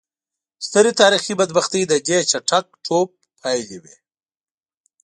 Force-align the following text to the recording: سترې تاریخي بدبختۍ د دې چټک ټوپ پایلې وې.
سترې 0.67 0.91
تاریخي 1.01 1.33
بدبختۍ 1.39 1.81
د 1.87 1.93
دې 2.07 2.17
چټک 2.31 2.65
ټوپ 2.85 3.09
پایلې 3.39 3.77
وې. 3.83 3.95